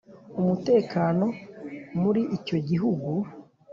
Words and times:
Umutekano 0.39 1.25
muri 2.01 2.21
icyo 2.37 2.57
gihugu 2.69 3.09